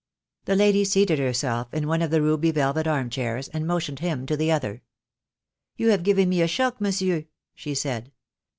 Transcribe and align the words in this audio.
The 0.45 0.55
lady 0.55 0.83
seated 0.83 1.19
herself 1.19 1.71
in 1.75 1.87
one 1.87 2.01
of 2.01 2.09
the 2.09 2.23
ruby 2.23 2.49
velvet 2.49 2.87
arm 2.87 3.11
chairs, 3.11 3.49
and 3.49 3.67
motioned 3.67 3.99
him 3.99 4.25
to 4.25 4.35
the 4.35 4.51
other. 4.51 4.81
"You 5.77 5.89
have 5.89 6.01
given 6.01 6.27
me 6.27 6.41
a 6.41 6.47
shock, 6.47 6.81
monsieur," 6.81 7.25
she 7.53 7.75
said. 7.75 8.11